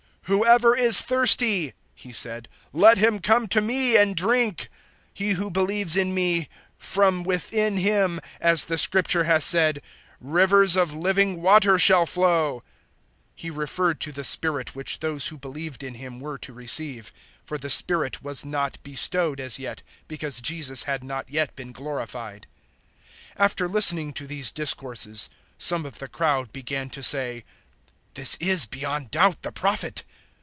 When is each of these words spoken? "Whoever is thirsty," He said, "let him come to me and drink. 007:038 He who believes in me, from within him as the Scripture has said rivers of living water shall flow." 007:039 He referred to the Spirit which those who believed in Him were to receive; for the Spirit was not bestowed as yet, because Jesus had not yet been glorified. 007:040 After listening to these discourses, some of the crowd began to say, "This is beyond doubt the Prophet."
"Whoever 0.25 0.77
is 0.77 1.01
thirsty," 1.01 1.73
He 1.93 2.13
said, 2.13 2.47
"let 2.71 2.97
him 2.97 3.19
come 3.19 3.47
to 3.49 3.59
me 3.59 3.97
and 3.97 4.15
drink. 4.15 4.69
007:038 4.69 4.69
He 5.15 5.31
who 5.31 5.51
believes 5.51 5.97
in 5.97 6.13
me, 6.13 6.47
from 6.77 7.23
within 7.25 7.75
him 7.75 8.21
as 8.39 8.63
the 8.63 8.77
Scripture 8.77 9.25
has 9.25 9.43
said 9.43 9.81
rivers 10.21 10.77
of 10.77 10.93
living 10.93 11.41
water 11.41 11.77
shall 11.77 12.05
flow." 12.05 12.63
007:039 13.31 13.31
He 13.35 13.49
referred 13.49 13.99
to 13.99 14.11
the 14.13 14.23
Spirit 14.23 14.73
which 14.73 14.99
those 14.99 15.27
who 15.27 15.37
believed 15.37 15.83
in 15.83 15.95
Him 15.95 16.21
were 16.21 16.37
to 16.37 16.53
receive; 16.53 17.11
for 17.43 17.57
the 17.57 17.69
Spirit 17.69 18.23
was 18.23 18.45
not 18.45 18.77
bestowed 18.83 19.41
as 19.41 19.59
yet, 19.59 19.81
because 20.07 20.39
Jesus 20.39 20.83
had 20.83 21.03
not 21.03 21.29
yet 21.29 21.57
been 21.57 21.73
glorified. 21.73 22.47
007:040 23.37 23.43
After 23.43 23.67
listening 23.67 24.13
to 24.13 24.27
these 24.27 24.49
discourses, 24.51 25.27
some 25.57 25.85
of 25.85 25.99
the 25.99 26.07
crowd 26.07 26.53
began 26.53 26.89
to 26.91 27.03
say, 27.03 27.43
"This 28.13 28.35
is 28.39 28.65
beyond 28.65 29.11
doubt 29.11 29.41
the 29.41 29.51
Prophet." 29.51 30.03